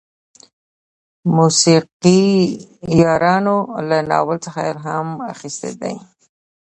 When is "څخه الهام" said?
4.45-5.07